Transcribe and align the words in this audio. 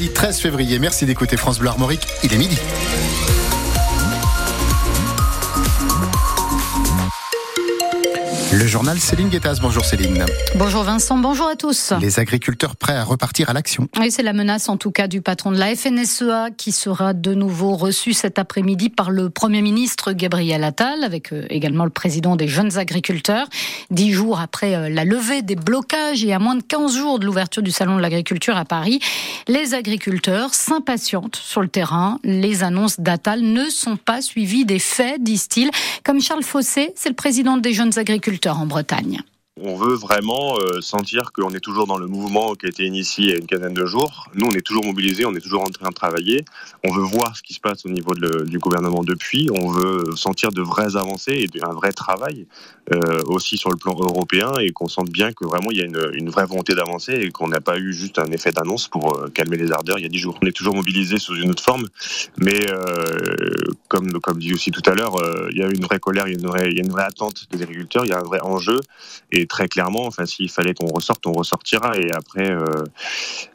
mardi 0.00 0.14
13 0.14 0.38
février. 0.40 0.78
Merci 0.78 1.04
d'écouter 1.04 1.36
France 1.36 1.58
Bleu 1.58 1.68
Armorique. 1.68 2.06
Il 2.22 2.32
est 2.32 2.38
midi. 2.38 2.56
Le 8.60 8.66
journal 8.66 9.00
Céline 9.00 9.30
Guettas. 9.30 9.56
Bonjour 9.62 9.86
Céline. 9.86 10.26
Bonjour 10.54 10.82
Vincent, 10.82 11.16
bonjour 11.16 11.46
à 11.48 11.56
tous. 11.56 11.94
Les 11.98 12.20
agriculteurs 12.20 12.76
prêts 12.76 12.94
à 12.94 13.04
repartir 13.04 13.48
à 13.48 13.54
l'action. 13.54 13.88
Oui, 13.98 14.10
c'est 14.10 14.22
la 14.22 14.34
menace 14.34 14.68
en 14.68 14.76
tout 14.76 14.90
cas 14.90 15.08
du 15.08 15.22
patron 15.22 15.50
de 15.50 15.56
la 15.56 15.74
FNSEA 15.74 16.50
qui 16.54 16.70
sera 16.70 17.14
de 17.14 17.32
nouveau 17.32 17.74
reçu 17.74 18.12
cet 18.12 18.38
après-midi 18.38 18.90
par 18.90 19.10
le 19.10 19.30
Premier 19.30 19.62
ministre 19.62 20.12
Gabriel 20.12 20.62
Attal 20.62 21.04
avec 21.04 21.32
euh, 21.32 21.46
également 21.48 21.84
le 21.84 21.90
président 21.90 22.36
des 22.36 22.48
jeunes 22.48 22.76
agriculteurs. 22.76 23.48
Dix 23.90 24.12
jours 24.12 24.40
après 24.40 24.74
euh, 24.74 24.90
la 24.90 25.06
levée 25.06 25.40
des 25.40 25.56
blocages 25.56 26.22
et 26.22 26.34
à 26.34 26.38
moins 26.38 26.56
de 26.56 26.62
15 26.62 26.94
jours 26.94 27.18
de 27.18 27.24
l'ouverture 27.24 27.62
du 27.62 27.70
Salon 27.70 27.96
de 27.96 28.02
l'agriculture 28.02 28.58
à 28.58 28.66
Paris, 28.66 29.00
les 29.48 29.72
agriculteurs 29.72 30.52
s'impatientent 30.52 31.36
sur 31.36 31.62
le 31.62 31.68
terrain. 31.68 32.18
Les 32.24 32.62
annonces 32.62 33.00
d'Attal 33.00 33.40
ne 33.40 33.70
sont 33.70 33.96
pas 33.96 34.20
suivies 34.20 34.66
des 34.66 34.78
faits, 34.78 35.22
disent-ils. 35.22 35.70
Comme 36.04 36.20
Charles 36.20 36.42
Fossé, 36.42 36.92
c'est 36.94 37.08
le 37.08 37.14
président 37.14 37.56
des 37.56 37.72
jeunes 37.72 37.98
agriculteurs 37.98 38.49
en 38.58 38.66
Bretagne. 38.66 39.20
On 39.56 39.74
veut 39.76 39.94
vraiment 39.94 40.56
euh, 40.58 40.80
sentir 40.80 41.32
qu'on 41.32 41.50
est 41.50 41.60
toujours 41.60 41.86
dans 41.86 41.98
le 41.98 42.06
mouvement 42.06 42.54
qui 42.54 42.66
a 42.66 42.68
été 42.68 42.84
initié 42.84 43.24
il 43.24 43.30
y 43.30 43.34
a 43.34 43.36
une 43.36 43.46
quinzaine 43.46 43.74
de 43.74 43.84
jours. 43.84 44.28
Nous, 44.34 44.46
on 44.46 44.52
est 44.52 44.64
toujours 44.64 44.84
mobilisés, 44.84 45.26
on 45.26 45.34
est 45.34 45.40
toujours 45.40 45.62
en 45.62 45.70
train 45.70 45.88
de 45.88 45.94
travailler. 45.94 46.44
On 46.84 46.92
veut 46.92 47.02
voir 47.02 47.36
ce 47.36 47.42
qui 47.42 47.52
se 47.52 47.60
passe 47.60 47.84
au 47.84 47.90
niveau 47.90 48.14
du 48.14 48.58
gouvernement 48.58 49.02
depuis. 49.02 49.48
On 49.52 49.68
veut 49.68 50.04
sentir 50.14 50.50
de 50.50 50.62
vraies 50.62 50.96
avancées 50.96 51.46
et 51.52 51.64
un 51.64 51.72
vrai 51.72 51.92
travail 51.92 52.46
euh, 52.94 53.22
aussi 53.26 53.56
sur 53.56 53.70
le 53.70 53.76
plan 53.76 53.92
européen 53.92 54.54
et 54.60 54.70
qu'on 54.70 54.88
sente 54.88 55.10
bien 55.10 55.32
que 55.32 55.44
vraiment 55.44 55.70
il 55.72 55.78
y 55.78 55.82
a 55.82 55.84
une, 55.84 56.10
une 56.14 56.30
vraie 56.30 56.46
volonté 56.46 56.74
d'avancer 56.74 57.12
et 57.12 57.30
qu'on 57.30 57.48
n'a 57.48 57.60
pas 57.60 57.78
eu 57.78 57.92
juste 57.92 58.18
un 58.18 58.30
effet 58.30 58.52
d'annonce 58.52 58.88
pour 58.88 59.18
euh, 59.18 59.28
calmer 59.28 59.56
les 59.56 59.72
ardeurs 59.72 59.98
il 59.98 60.02
y 60.02 60.06
a 60.06 60.08
dix 60.08 60.18
jours. 60.18 60.38
On 60.42 60.46
est 60.46 60.56
toujours 60.56 60.76
mobilisés 60.76 61.18
sous 61.18 61.34
une 61.34 61.50
autre 61.50 61.62
forme, 61.62 61.86
mais 62.38 62.60
comme, 63.88 64.10
comme 64.20 64.38
dit 64.38 64.54
aussi 64.54 64.70
tout 64.70 64.82
à 64.88 64.94
l'heure, 64.94 65.16
il 65.50 65.58
y 65.58 65.62
a 65.62 65.66
une 65.66 65.82
vraie 65.82 65.98
colère, 65.98 66.26
il 66.28 66.34
y 66.34 66.36
a 66.36 66.38
une 66.38 66.46
vraie, 66.46 66.70
il 66.70 66.76
y 66.76 66.80
a 66.80 66.84
une 66.84 66.90
vraie 66.90 67.04
attente 67.04 67.46
des 67.50 67.62
agriculteurs, 67.62 68.04
il 68.04 68.10
y 68.10 68.12
a 68.12 68.18
un 68.18 68.22
vrai 68.22 68.40
enjeu 68.42 68.80
et 69.32 69.46
très 69.50 69.68
clairement, 69.68 70.06
enfin, 70.06 70.24
s'il 70.24 70.48
fallait 70.48 70.72
qu'on 70.72 70.86
ressorte, 70.86 71.26
on 71.26 71.32
ressortira. 71.32 71.98
Et 71.98 72.10
après, 72.12 72.50
euh, 72.50 72.84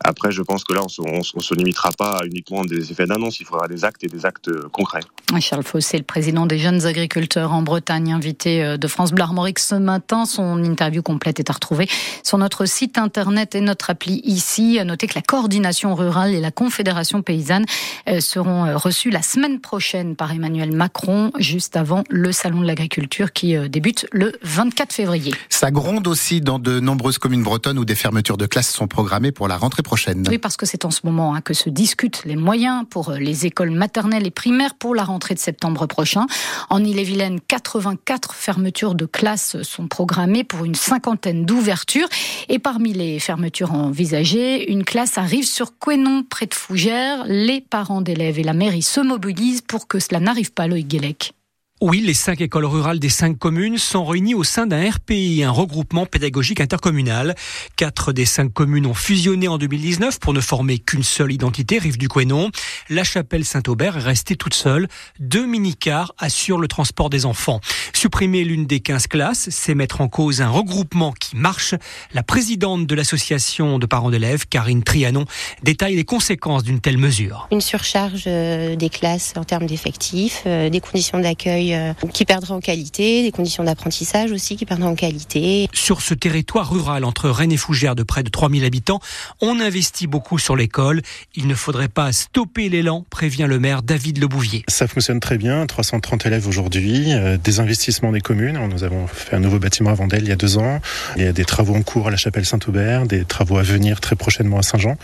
après, 0.03 0.31
je 0.31 0.41
pense 0.43 0.63
que 0.63 0.73
là, 0.73 0.81
on 0.81 1.17
ne 1.17 1.23
se, 1.23 1.53
limitera 1.55 1.89
pas 1.97 2.19
uniquement 2.25 2.61
à 2.61 2.65
des 2.65 2.91
effets 2.91 3.05
d'annonce. 3.05 3.39
Il 3.39 3.45
faudra 3.45 3.67
des 3.67 3.85
actes 3.85 4.03
et 4.03 4.07
des 4.07 4.25
actes 4.25 4.51
concrets. 4.71 4.99
Charles 5.39 5.63
Fossé, 5.63 5.97
le 5.97 6.03
président 6.03 6.45
des 6.45 6.59
jeunes 6.59 6.85
agriculteurs 6.85 7.53
en 7.53 7.61
Bretagne, 7.61 8.11
invité 8.11 8.63
euh, 8.63 8.77
de 8.77 8.87
France 8.87 9.13
Bleu 9.13 9.23
Armorique 9.23 9.57
ce 9.57 9.75
matin. 9.75 10.25
Son 10.25 10.63
interview 10.63 11.01
complète 11.01 11.39
est 11.39 11.49
à 11.49 11.53
retrouver 11.53 11.87
sur 12.23 12.37
notre 12.37 12.65
site 12.65 12.97
internet 12.97 13.55
et 13.55 13.61
notre 13.61 13.89
appli 13.89 14.19
ici. 14.25 14.77
À 14.77 14.83
noter 14.83 15.07
que 15.07 15.15
la 15.15 15.21
coordination 15.21 15.95
rurale 15.95 16.33
et 16.33 16.41
la 16.41 16.51
confédération 16.51 17.21
paysanne 17.21 17.65
euh, 18.09 18.19
seront 18.19 18.77
reçues 18.77 19.11
la 19.11 19.21
semaine 19.21 19.61
prochaine 19.61 20.17
par 20.17 20.33
Emmanuel 20.33 20.73
Macron, 20.73 21.31
juste 21.39 21.77
avant 21.77 22.03
le 22.09 22.33
salon 22.33 22.59
de 22.59 22.67
l'agriculture 22.67 23.31
qui 23.31 23.55
débute 23.69 24.07
le 24.11 24.33
24 24.43 24.91
février. 24.91 25.33
Ça 25.49 25.71
gronde 25.75 26.07
aussi 26.07 26.41
dans 26.41 26.57
de 26.57 26.79
nombreuses 26.79 27.19
communes 27.19 27.43
bretonnes 27.43 27.77
où 27.77 27.85
des 27.85 27.93
fermetures 27.93 28.37
de 28.37 28.47
classes 28.47 28.71
sont 28.71 28.87
programmées 28.87 29.31
pour 29.31 29.47
la 29.47 29.57
rentrée 29.57 29.83
prochaine. 29.83 30.25
Oui, 30.27 30.39
parce 30.39 30.57
que 30.57 30.65
c'est 30.65 30.85
en 30.85 30.89
ce 30.89 31.01
moment 31.03 31.35
hein, 31.35 31.41
que 31.41 31.53
se 31.53 31.69
discutent 31.69 32.23
les 32.25 32.35
moyens 32.35 32.85
pour 32.89 33.09
euh, 33.09 33.17
les 33.17 33.45
écoles 33.45 33.69
maternelles 33.69 34.25
et 34.25 34.31
primaires 34.31 34.73
pour 34.73 34.95
la 34.95 35.03
rentrée 35.03 35.35
de 35.35 35.39
septembre 35.39 35.85
prochain. 35.85 36.25
En 36.69 36.83
Ille-et-Vilaine, 36.83 37.39
84 37.47 38.33
fermetures 38.33 38.95
de 38.95 39.05
classes 39.05 39.61
sont 39.61 39.87
programmées 39.87 40.43
pour 40.43 40.65
une 40.65 40.75
cinquantaine 40.75 41.45
d'ouvertures. 41.45 42.07
Et 42.49 42.57
parmi 42.57 42.93
les 42.93 43.19
fermetures 43.19 43.73
envisagées, 43.73 44.71
une 44.71 44.85
classe 44.85 45.17
arrive 45.17 45.45
sur 45.45 45.77
Quénon, 45.77 46.23
près 46.27 46.47
de 46.47 46.53
Fougères. 46.55 47.25
Les 47.27 47.61
parents 47.61 48.01
d'élèves 48.01 48.39
et 48.39 48.43
la 48.43 48.53
mairie 48.53 48.81
se 48.81 49.01
mobilisent 49.01 49.61
pour 49.61 49.87
que 49.87 49.99
cela 49.99 50.19
n'arrive 50.19 50.53
pas, 50.53 50.67
Loïc 50.67 50.87
Guélec. 50.87 51.33
Oui, 51.81 51.99
les 51.99 52.13
cinq 52.13 52.39
écoles 52.39 52.63
rurales 52.63 52.99
des 52.99 53.09
cinq 53.09 53.37
communes 53.37 53.77
sont 53.77 54.05
réunies 54.05 54.33
au 54.33 54.45
sein 54.45 54.65
d'un 54.65 54.89
RPI, 54.89 55.43
un 55.43 55.51
regroupement 55.51 56.05
pédagogique 56.05 56.61
intercommunal. 56.61 57.35
Quatre 57.75 58.13
des 58.13 58.23
cinq 58.23 58.53
communes 58.53 58.85
ont 58.85 58.93
fusionné 58.93 59.49
en 59.49 59.57
2019 59.57 60.21
pour 60.21 60.31
ne 60.31 60.39
former 60.39 60.79
qu'une 60.79 61.03
seule 61.03 61.33
identité, 61.33 61.77
Rive 61.77 61.97
du 61.97 62.07
Quénon. 62.07 62.49
La 62.89 63.03
chapelle 63.03 63.43
Saint-Aubert 63.43 63.97
est 63.97 64.03
restée 64.03 64.37
toute 64.37 64.53
seule. 64.53 64.87
Deux 65.19 65.45
mini-cars 65.45 66.13
assurent 66.17 66.59
le 66.59 66.69
transport 66.69 67.09
des 67.09 67.25
enfants. 67.25 67.59
Supprimer 67.93 68.45
l'une 68.45 68.67
des 68.67 68.79
15 68.79 69.07
classes, 69.07 69.49
c'est 69.51 69.75
mettre 69.75 69.99
en 69.99 70.07
cause 70.07 70.41
un 70.41 70.47
regroupement 70.47 71.11
qui 71.11 71.35
marche. 71.35 71.75
La 72.13 72.23
présidente 72.23 72.87
de 72.87 72.95
l'association 72.95 73.79
de 73.79 73.85
parents 73.85 74.11
d'élèves, 74.11 74.45
Karine 74.47 74.81
Trianon, 74.81 75.25
détaille 75.63 75.97
les 75.97 76.05
conséquences 76.05 76.63
d'une 76.63 76.79
telle 76.79 76.97
mesure. 76.97 77.49
Une 77.51 77.59
surcharge 77.59 78.23
euh, 78.27 78.77
des 78.77 78.89
classes 78.89 79.33
en 79.35 79.43
termes 79.43 79.65
d'effectifs, 79.65 80.43
euh, 80.45 80.69
des 80.69 80.79
conditions 80.79 81.19
d'accueil 81.19 81.64
euh, 81.73 81.93
qui 82.13 82.25
perdraient 82.25 82.53
en 82.53 82.59
qualité, 82.59 83.23
des 83.23 83.31
conditions 83.31 83.63
d'apprentissage 83.63 84.31
aussi 84.31 84.55
qui 84.55 84.65
perdraient 84.65 84.87
en 84.87 84.95
qualité. 84.95 85.67
Sur 85.73 86.01
ce 86.01 86.13
territoire 86.13 86.69
rural 86.69 87.03
entre 87.03 87.29
Rennes 87.29 87.51
et 87.51 87.57
Fougères 87.57 87.95
de 87.95 88.03
près 88.03 88.23
de 88.23 88.29
3000 88.29 88.65
habitants, 88.65 88.99
on 89.41 89.59
investit 89.59 90.07
beaucoup 90.07 90.37
sur 90.37 90.55
l'école. 90.55 91.01
Il 91.35 91.47
ne 91.47 91.55
faudrait 91.55 91.87
pas 91.87 92.11
stopper 92.11 92.69
l'élan, 92.69 93.05
prévient 93.09 93.45
le 93.47 93.59
maire 93.59 93.81
David 93.81 94.19
Lebouvier. 94.19 94.63
Ça 94.67 94.87
fonctionne 94.87 95.19
très 95.19 95.37
bien, 95.37 95.65
330 95.65 96.25
élèves 96.25 96.47
aujourd'hui, 96.47 97.13
euh, 97.13 97.37
des 97.37 97.59
investissements 97.59 98.11
des 98.11 98.21
communes. 98.21 98.59
Nous 98.69 98.83
avons 98.83 99.07
fait 99.07 99.35
un 99.35 99.39
nouveau 99.39 99.59
bâtiment 99.59 99.91
à 99.91 99.93
Vendelle 99.93 100.23
il 100.23 100.29
y 100.29 100.33
a 100.33 100.35
deux 100.35 100.57
ans. 100.57 100.79
Il 101.15 101.23
y 101.23 101.27
a 101.27 101.33
des 101.33 101.45
travaux 101.45 101.75
en 101.75 101.81
cours 101.81 102.07
à 102.07 102.11
la 102.11 102.17
chapelle 102.17 102.45
Saint-Aubert, 102.45 103.05
des 103.05 103.25
travaux 103.25 103.57
à 103.57 103.63
venir 103.63 104.01
très 104.01 104.15
prochainement 104.15 104.59
à 104.59 104.63
Saint-Jean. 104.63 104.97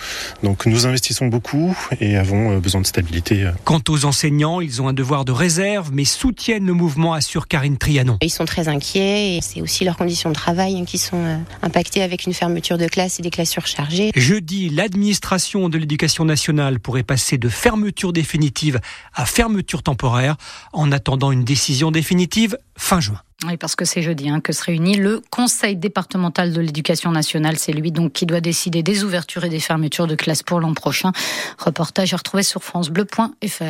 Donc 0.44 0.66
nous 0.66 0.86
investissons 0.86 1.28
beaucoup 1.28 1.78
et 2.00 2.18
avons 2.18 2.52
euh, 2.52 2.60
besoin 2.60 2.82
de 2.82 2.88
stabilité. 2.88 3.50
Quant 3.64 3.82
aux 3.90 4.06
enseignants, 4.06 4.62
ils 4.62 4.82
ont 4.82 4.88
un 4.88 4.94
devoir 4.94 5.26
de 5.26 5.32
réserve, 5.32 5.92
mais 5.94 6.06
soutiennent 6.51 6.67
le 6.67 6.73
mouvement, 6.73 7.13
assure 7.13 7.47
Karine 7.47 7.78
Trianon. 7.78 8.17
Ils 8.22 8.29
sont 8.29 8.44
très 8.44 8.67
inquiets 8.67 9.38
et 9.38 9.41
c'est 9.41 9.62
aussi 9.62 9.85
leurs 9.85 9.95
conditions 9.95 10.29
de 10.29 10.35
travail 10.35 10.78
hein, 10.78 10.84
qui 10.85 10.97
sont 10.97 11.23
euh, 11.23 11.38
impactées 11.62 12.01
avec 12.01 12.25
une 12.25 12.34
fermeture 12.34 12.78
de 12.78 12.88
classe 12.88 13.19
et 13.19 13.23
des 13.23 13.29
classes 13.29 13.51
surchargées. 13.51 14.12
Jeudi, 14.16 14.69
l'administration 14.69 15.69
de 15.69 15.78
l'éducation 15.78 16.25
nationale 16.25 16.81
pourrait 16.81 17.03
passer 17.03 17.38
de 17.38 17.47
fermeture 17.47 18.12
définitive 18.12 18.81
à 19.13 19.25
fermeture 19.25 19.81
temporaire 19.81 20.35
en 20.73 20.91
attendant 20.91 21.31
une 21.31 21.45
décision 21.45 21.89
définitive 21.89 22.57
fin 22.75 23.00
juin. 23.00 23.22
Oui, 23.47 23.57
parce 23.57 23.75
que 23.75 23.85
c'est 23.85 24.03
jeudi 24.03 24.29
hein, 24.29 24.40
que 24.40 24.53
se 24.53 24.63
réunit 24.63 24.97
le 24.97 25.19
Conseil 25.31 25.75
départemental 25.75 26.53
de 26.53 26.62
l'éducation 26.62 27.09
nationale. 27.09 27.57
C'est 27.57 27.72
lui 27.72 27.91
donc 27.91 28.13
qui 28.13 28.28
doit 28.28 28.40
décider 28.40 28.84
des 28.84 29.03
ouvertures 29.03 29.44
et 29.44 29.50
des 29.50 29.59
fermetures 29.59 30.06
de 30.06 30.13
classes 30.13 30.44
pour 30.44 30.59
l'an 30.59 30.75
prochain. 30.75 31.12
Reportage 31.57 32.13
à 32.13 32.18
retrouver 32.18 32.44
sur 32.44 32.63
francebleu.fr. 32.63 33.63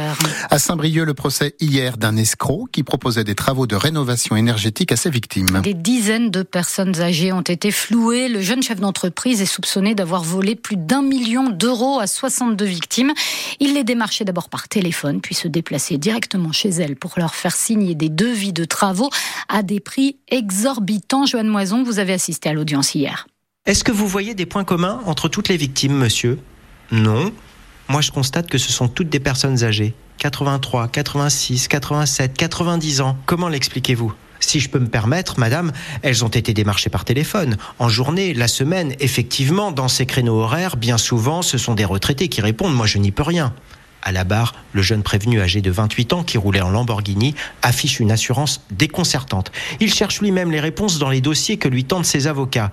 À 0.49 0.59
Saint-Brieuc, 0.59 1.05
le 1.05 1.13
procès 1.13 1.55
hier 1.61 1.95
d'un 1.95 2.17
escroc 2.17 2.67
qui 2.73 2.83
proposait 2.83 3.23
des 3.23 3.33
travaux 3.33 3.65
de 3.65 3.75
rénovation 3.75 4.35
énergétique 4.35 4.91
à 4.91 4.97
ses 4.97 5.09
victimes. 5.09 5.61
Des 5.63 5.73
dizaines 5.73 6.31
de 6.31 6.43
personnes 6.43 6.99
âgées 6.99 7.31
ont 7.31 7.39
été 7.41 7.71
flouées. 7.71 8.27
Le 8.27 8.41
jeune 8.41 8.61
chef 8.61 8.81
d'entreprise 8.81 9.41
est 9.41 9.45
soupçonné 9.45 9.95
d'avoir 9.95 10.23
volé 10.23 10.55
plus 10.55 10.75
d'un 10.75 11.01
million 11.01 11.49
d'euros 11.49 12.01
à 12.01 12.07
62 12.07 12.65
victimes. 12.65 13.13
Il 13.61 13.73
les 13.73 13.85
démarchait 13.85 14.25
d'abord 14.25 14.49
par 14.49 14.67
téléphone, 14.67 15.21
puis 15.21 15.33
se 15.33 15.47
déplaçait 15.47 15.97
directement 15.97 16.51
chez 16.51 16.69
elles 16.69 16.97
pour 16.97 17.13
leur 17.15 17.35
faire 17.35 17.55
signer 17.55 17.95
des 17.95 18.09
devis 18.09 18.51
de 18.51 18.65
travaux 18.65 19.09
à 19.51 19.61
des 19.61 19.79
prix 19.79 20.17
exorbitants. 20.29 21.25
Joanne 21.25 21.47
Moison, 21.47 21.83
vous 21.83 21.99
avez 21.99 22.13
assisté 22.13 22.49
à 22.49 22.53
l'audience 22.53 22.95
hier. 22.95 23.27
Est-ce 23.65 23.83
que 23.83 23.91
vous 23.91 24.07
voyez 24.07 24.33
des 24.33 24.47
points 24.47 24.63
communs 24.63 25.01
entre 25.05 25.27
toutes 25.27 25.49
les 25.49 25.57
victimes, 25.57 25.93
monsieur? 25.93 26.39
Non. 26.91 27.31
Moi, 27.89 28.01
je 28.01 28.11
constate 28.11 28.49
que 28.49 28.57
ce 28.57 28.71
sont 28.71 28.87
toutes 28.87 29.09
des 29.09 29.19
personnes 29.19 29.63
âgées. 29.63 29.93
83, 30.17 30.87
86, 30.87 31.67
87, 31.67 32.37
90 32.37 33.01
ans. 33.01 33.17
Comment 33.25 33.49
l'expliquez-vous? 33.49 34.13
Si 34.39 34.59
je 34.59 34.69
peux 34.69 34.79
me 34.79 34.87
permettre, 34.87 35.39
madame, 35.39 35.71
elles 36.01 36.25
ont 36.25 36.29
été 36.29 36.53
démarchées 36.53 36.89
par 36.89 37.05
téléphone. 37.05 37.57
En 37.77 37.89
journée, 37.89 38.33
la 38.33 38.47
semaine, 38.47 38.95
effectivement, 38.99 39.71
dans 39.71 39.87
ces 39.87 40.05
créneaux 40.05 40.39
horaires, 40.39 40.77
bien 40.77 40.97
souvent, 40.97 41.41
ce 41.41 41.57
sont 41.57 41.75
des 41.75 41.85
retraités 41.85 42.27
qui 42.27 42.41
répondent. 42.41 42.73
Moi, 42.73 42.87
je 42.87 42.97
n'y 42.97 43.11
peux 43.11 43.23
rien. 43.23 43.53
À 44.03 44.11
la 44.11 44.23
barre, 44.23 44.55
le 44.73 44.81
jeune 44.81 45.03
prévenu 45.03 45.41
âgé 45.41 45.61
de 45.61 45.69
28 45.69 46.13
ans 46.13 46.23
qui 46.23 46.37
roulait 46.37 46.61
en 46.61 46.69
Lamborghini 46.69 47.35
affiche 47.61 47.99
une 47.99 48.11
assurance 48.11 48.61
déconcertante. 48.71 49.51
Il 49.79 49.93
cherche 49.93 50.21
lui-même 50.21 50.51
les 50.51 50.59
réponses 50.59 50.97
dans 50.97 51.09
les 51.09 51.21
dossiers 51.21 51.57
que 51.57 51.67
lui 51.67 51.83
tendent 51.83 52.05
ses 52.05 52.27
avocats. 52.27 52.71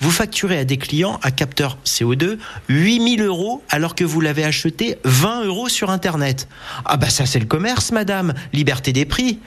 Vous 0.00 0.12
facturez 0.12 0.58
à 0.58 0.64
des 0.64 0.76
clients 0.76 1.18
à 1.22 1.32
capteur 1.32 1.78
CO2 1.84 2.38
8000 2.68 3.22
euros 3.22 3.64
alors 3.68 3.96
que 3.96 4.04
vous 4.04 4.20
l'avez 4.20 4.44
acheté 4.44 4.98
20 5.04 5.44
euros 5.44 5.68
sur 5.68 5.90
Internet. 5.90 6.48
Ah 6.84 6.96
bah 6.96 7.10
ça 7.10 7.26
c'est 7.26 7.40
le 7.40 7.46
commerce, 7.46 7.90
madame. 7.90 8.34
Liberté 8.52 8.92
des 8.92 9.04
prix. 9.04 9.40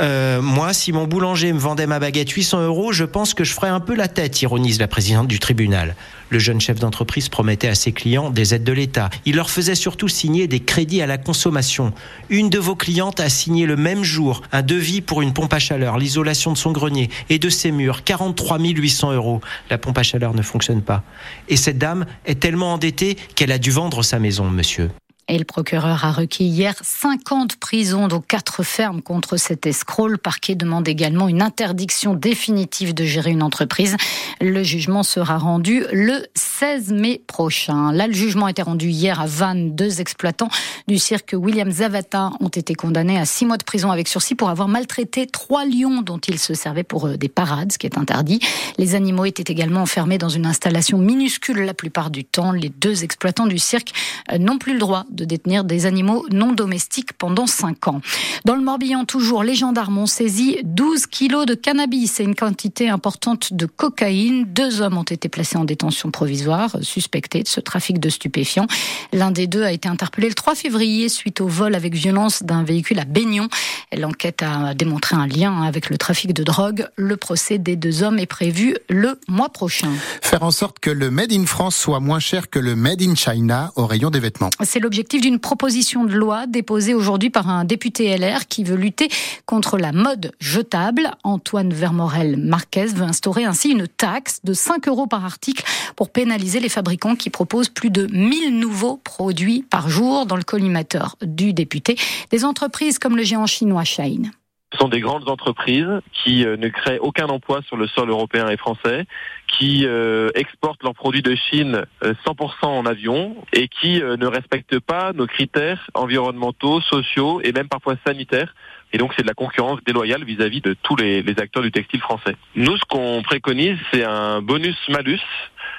Euh, 0.00 0.40
moi, 0.40 0.72
si 0.72 0.92
mon 0.92 1.06
boulanger 1.06 1.52
me 1.52 1.58
vendait 1.58 1.88
ma 1.88 1.98
baguette 1.98 2.30
800 2.30 2.62
euros, 2.62 2.92
je 2.92 3.04
pense 3.04 3.34
que 3.34 3.42
je 3.42 3.52
ferais 3.52 3.68
un 3.68 3.80
peu 3.80 3.96
la 3.96 4.06
tête, 4.06 4.40
ironise 4.42 4.78
la 4.78 4.88
présidente 4.88 5.26
du 5.26 5.40
tribunal. 5.40 5.96
Le 6.28 6.38
jeune 6.38 6.60
chef 6.60 6.78
d'entreprise 6.78 7.28
promettait 7.28 7.68
à 7.68 7.74
ses 7.74 7.92
clients 7.92 8.30
des 8.30 8.54
aides 8.54 8.64
de 8.64 8.72
l'État. 8.72 9.10
Il 9.24 9.36
leur 9.36 9.50
faisait 9.50 9.74
surtout 9.74 10.08
signer 10.08 10.48
des 10.48 10.60
crédit 10.76 11.00
à 11.00 11.06
la 11.06 11.16
consommation. 11.16 11.94
Une 12.28 12.50
de 12.50 12.58
vos 12.58 12.76
clientes 12.76 13.18
a 13.20 13.30
signé 13.30 13.64
le 13.64 13.76
même 13.76 14.02
jour 14.02 14.42
un 14.52 14.60
devis 14.60 15.00
pour 15.00 15.22
une 15.22 15.32
pompe 15.32 15.54
à 15.54 15.58
chaleur, 15.58 15.96
l'isolation 15.96 16.52
de 16.52 16.58
son 16.58 16.70
grenier 16.70 17.08
et 17.30 17.38
de 17.38 17.48
ses 17.48 17.70
murs, 17.70 18.04
43 18.04 18.58
800 18.58 19.12
euros. 19.14 19.40
La 19.70 19.78
pompe 19.78 19.96
à 19.96 20.02
chaleur 20.02 20.34
ne 20.34 20.42
fonctionne 20.42 20.82
pas. 20.82 21.02
Et 21.48 21.56
cette 21.56 21.78
dame 21.78 22.04
est 22.26 22.40
tellement 22.40 22.74
endettée 22.74 23.16
qu'elle 23.34 23.52
a 23.52 23.58
dû 23.58 23.70
vendre 23.70 24.02
sa 24.02 24.18
maison, 24.18 24.50
monsieur. 24.50 24.90
Et 25.28 25.38
le 25.38 25.44
procureur 25.44 26.04
a 26.04 26.12
requis 26.12 26.44
hier 26.44 26.74
50 26.80 27.56
prisons, 27.56 28.06
dont 28.06 28.20
4 28.20 28.62
fermes 28.62 29.02
contre 29.02 29.36
cet 29.36 29.66
escroc. 29.66 30.06
Le 30.06 30.18
parquet 30.18 30.54
demande 30.54 30.86
également 30.86 31.28
une 31.28 31.42
interdiction 31.42 32.14
définitive 32.14 32.94
de 32.94 33.04
gérer 33.04 33.32
une 33.32 33.42
entreprise. 33.42 33.96
Le 34.40 34.62
jugement 34.62 35.02
sera 35.02 35.36
rendu 35.36 35.84
le 35.92 36.24
16 36.34 36.92
mai 36.92 37.20
prochain. 37.26 37.90
Là, 37.90 38.06
le 38.06 38.12
jugement 38.12 38.46
a 38.46 38.50
été 38.50 38.62
rendu 38.62 38.88
hier 38.88 39.20
à 39.20 39.26
Vannes. 39.26 39.74
Deux 39.74 40.00
exploitants 40.00 40.48
du 40.86 40.96
cirque 40.96 41.34
William 41.36 41.72
Zavata 41.72 42.30
ont 42.38 42.48
été 42.48 42.74
condamnés 42.74 43.18
à 43.18 43.24
6 43.24 43.46
mois 43.46 43.56
de 43.56 43.64
prison 43.64 43.90
avec 43.90 44.06
sursis 44.06 44.36
pour 44.36 44.48
avoir 44.48 44.68
maltraité 44.68 45.26
trois 45.26 45.64
lions 45.64 46.02
dont 46.02 46.18
ils 46.18 46.38
se 46.38 46.54
servaient 46.54 46.84
pour 46.84 47.06
euh, 47.06 47.16
des 47.16 47.28
parades, 47.28 47.72
ce 47.72 47.78
qui 47.78 47.86
est 47.86 47.98
interdit. 47.98 48.38
Les 48.78 48.94
animaux 48.94 49.24
étaient 49.24 49.52
également 49.52 49.82
enfermés 49.82 50.18
dans 50.18 50.28
une 50.28 50.46
installation 50.46 50.98
minuscule 50.98 51.62
la 51.62 51.74
plupart 51.74 52.10
du 52.10 52.24
temps. 52.24 52.52
Les 52.52 52.68
deux 52.68 53.02
exploitants 53.02 53.46
du 53.46 53.58
cirque 53.58 53.92
euh, 54.32 54.38
n'ont 54.38 54.58
plus 54.58 54.74
le 54.74 54.78
droit 54.78 55.04
de 55.16 55.24
détenir 55.24 55.64
des 55.64 55.86
animaux 55.86 56.26
non 56.30 56.52
domestiques 56.52 57.12
pendant 57.14 57.46
5 57.46 57.88
ans. 57.88 58.00
Dans 58.44 58.54
le 58.54 58.62
Morbihan, 58.62 59.04
toujours, 59.04 59.42
les 59.42 59.54
gendarmes 59.54 59.98
ont 59.98 60.06
saisi 60.06 60.58
12 60.64 61.06
kilos 61.06 61.46
de 61.46 61.54
cannabis 61.54 62.20
et 62.20 62.24
une 62.24 62.34
quantité 62.34 62.88
importante 62.88 63.52
de 63.52 63.66
cocaïne. 63.66 64.44
Deux 64.46 64.80
hommes 64.80 64.98
ont 64.98 65.02
été 65.02 65.28
placés 65.28 65.56
en 65.56 65.64
détention 65.64 66.10
provisoire, 66.10 66.76
suspectés 66.82 67.42
de 67.42 67.48
ce 67.48 67.60
trafic 67.60 67.98
de 67.98 68.08
stupéfiants. 68.08 68.66
L'un 69.12 69.30
des 69.30 69.46
deux 69.46 69.62
a 69.62 69.72
été 69.72 69.88
interpellé 69.88 70.28
le 70.28 70.34
3 70.34 70.54
février 70.54 71.08
suite 71.08 71.40
au 71.40 71.48
vol 71.48 71.74
avec 71.74 71.94
violence 71.94 72.42
d'un 72.42 72.62
véhicule 72.62 72.98
à 72.98 73.04
Baignon. 73.04 73.48
L'enquête 73.96 74.42
a 74.42 74.74
démontré 74.74 75.16
un 75.16 75.26
lien 75.26 75.62
avec 75.62 75.90
le 75.90 75.96
trafic 75.96 76.32
de 76.32 76.42
drogue. 76.42 76.86
Le 76.96 77.16
procès 77.16 77.58
des 77.58 77.76
deux 77.76 78.02
hommes 78.02 78.18
est 78.18 78.26
prévu 78.26 78.76
le 78.88 79.18
mois 79.28 79.48
prochain. 79.48 79.90
Faire 80.20 80.42
en 80.42 80.50
sorte 80.50 80.78
que 80.80 80.90
le 80.90 81.10
Made 81.10 81.32
in 81.32 81.46
France 81.46 81.76
soit 81.76 82.00
moins 82.00 82.18
cher 82.18 82.50
que 82.50 82.58
le 82.58 82.76
Made 82.76 83.02
in 83.02 83.14
China 83.14 83.72
au 83.76 83.86
rayon 83.86 84.10
des 84.10 84.20
vêtements. 84.20 84.50
C'est 84.62 84.80
l'objectif 84.80 85.05
d'une 85.14 85.38
proposition 85.38 86.04
de 86.04 86.12
loi 86.12 86.46
déposée 86.46 86.92
aujourd'hui 86.92 87.30
par 87.30 87.48
un 87.48 87.64
député 87.64 88.16
LR 88.16 88.48
qui 88.48 88.64
veut 88.64 88.76
lutter 88.76 89.08
contre 89.46 89.78
la 89.78 89.92
mode 89.92 90.32
jetable. 90.40 91.12
Antoine 91.22 91.72
Vermorel 91.72 92.36
Marquez 92.36 92.86
veut 92.86 93.04
instaurer 93.04 93.44
ainsi 93.44 93.70
une 93.70 93.86
taxe 93.86 94.40
de 94.42 94.52
5 94.52 94.88
euros 94.88 95.06
par 95.06 95.24
article 95.24 95.64
pour 95.94 96.10
pénaliser 96.10 96.58
les 96.58 96.68
fabricants 96.68 97.14
qui 97.14 97.30
proposent 97.30 97.68
plus 97.68 97.90
de 97.90 98.06
1000 98.06 98.58
nouveaux 98.58 98.96
produits 98.96 99.64
par 99.70 99.88
jour 99.88 100.26
dans 100.26 100.36
le 100.36 100.42
collimateur 100.42 101.16
du 101.22 101.52
député. 101.52 101.96
Des 102.30 102.44
entreprises 102.44 102.98
comme 102.98 103.16
le 103.16 103.22
géant 103.22 103.46
chinois 103.46 103.84
Shine. 103.84 104.32
Ce 104.76 104.82
sont 104.82 104.88
des 104.88 105.00
grandes 105.00 105.30
entreprises 105.30 106.02
qui 106.12 106.44
euh, 106.44 106.58
ne 106.58 106.68
créent 106.68 106.98
aucun 106.98 107.28
emploi 107.28 107.62
sur 107.62 107.78
le 107.78 107.86
sol 107.86 108.10
européen 108.10 108.46
et 108.48 108.58
français, 108.58 109.06
qui 109.46 109.86
euh, 109.86 110.28
exportent 110.34 110.82
leurs 110.82 110.94
produits 110.94 111.22
de 111.22 111.34
Chine 111.34 111.86
100% 112.02 112.14
euh, 112.26 112.66
en 112.66 112.84
avion 112.84 113.36
et 113.54 113.68
qui 113.68 114.02
ne 114.02 114.26
respectent 114.26 114.78
pas 114.80 115.14
nos 115.14 115.26
critères 115.26 115.88
environnementaux, 115.94 116.82
sociaux 116.82 117.40
et 117.42 117.52
même 117.52 117.68
parfois 117.68 117.94
sanitaires. 118.06 118.54
Et 118.92 118.98
donc 118.98 119.12
c'est 119.16 119.22
de 119.22 119.26
la 119.26 119.34
concurrence 119.34 119.80
déloyale 119.84 120.24
vis-à-vis 120.24 120.60
de 120.60 120.74
tous 120.82 120.96
les, 120.96 121.24
acteurs 121.38 121.62
du 121.62 121.72
textile 121.72 122.00
français. 122.00 122.36
Nous, 122.54 122.76
ce 122.76 122.84
qu'on 122.84 123.22
préconise, 123.22 123.78
c'est 123.92 124.04
un 124.04 124.40
bonus-malus 124.42 125.20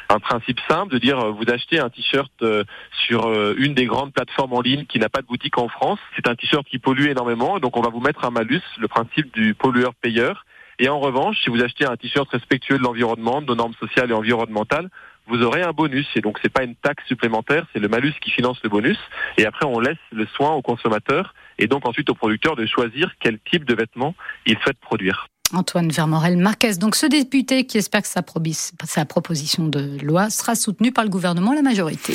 un 0.09 0.19
principe 0.19 0.59
simple 0.69 0.93
de 0.93 0.99
dire 0.99 1.33
vous 1.33 1.43
achetez 1.49 1.79
un 1.79 1.89
t-shirt 1.89 2.31
euh, 2.41 2.63
sur 3.07 3.27
euh, 3.27 3.55
une 3.57 3.73
des 3.73 3.85
grandes 3.85 4.13
plateformes 4.13 4.53
en 4.53 4.61
ligne 4.61 4.85
qui 4.85 4.99
n'a 4.99 5.09
pas 5.09 5.21
de 5.21 5.27
boutique 5.27 5.57
en 5.57 5.67
France. 5.67 5.99
C'est 6.15 6.27
un 6.27 6.35
t-shirt 6.35 6.65
qui 6.65 6.79
pollue 6.79 7.07
énormément, 7.07 7.59
donc 7.59 7.75
on 7.75 7.81
va 7.81 7.89
vous 7.89 7.99
mettre 7.99 8.23
un 8.23 8.31
malus, 8.31 8.61
le 8.79 8.87
principe 8.87 9.33
du 9.33 9.53
pollueur-payeur. 9.53 10.45
Et 10.79 10.89
en 10.89 10.99
revanche, 10.99 11.41
si 11.43 11.49
vous 11.49 11.61
achetez 11.61 11.85
un 11.85 11.97
t-shirt 11.97 12.29
respectueux 12.29 12.77
de 12.77 12.83
l'environnement, 12.83 13.41
de 13.41 13.47
nos 13.47 13.55
normes 13.55 13.73
sociales 13.79 14.11
et 14.11 14.13
environnementales, 14.13 14.89
vous 15.27 15.41
aurez 15.43 15.61
un 15.61 15.71
bonus. 15.71 16.07
Et 16.15 16.21
donc 16.21 16.39
c'est 16.41 16.51
pas 16.51 16.63
une 16.63 16.75
taxe 16.75 17.03
supplémentaire, 17.07 17.65
c'est 17.73 17.79
le 17.79 17.87
malus 17.87 18.13
qui 18.21 18.31
finance 18.31 18.57
le 18.63 18.69
bonus. 18.69 18.97
Et 19.37 19.45
après 19.45 19.65
on 19.65 19.79
laisse 19.79 19.97
le 20.11 20.25
soin 20.27 20.51
aux 20.51 20.61
consommateurs 20.61 21.33
et 21.59 21.67
donc 21.67 21.87
ensuite 21.87 22.09
aux 22.09 22.15
producteurs 22.15 22.55
de 22.55 22.65
choisir 22.65 23.13
quel 23.19 23.39
type 23.39 23.65
de 23.65 23.75
vêtements 23.75 24.15
ils 24.45 24.57
souhaitent 24.59 24.79
produire. 24.79 25.27
Antoine 25.53 25.89
Vermorel 25.89 26.37
Marquez. 26.37 26.75
Donc 26.75 26.95
ce 26.95 27.05
député 27.05 27.65
qui 27.65 27.77
espère 27.77 28.01
que 28.01 28.07
sa, 28.07 28.21
proposition 29.05 29.67
de 29.67 29.97
loi 30.03 30.29
sera 30.29 30.55
soutenue 30.55 30.91
par 30.91 31.05
le 31.05 31.09
gouvernement, 31.09 31.53
la 31.53 31.61
majorité. 31.61 32.13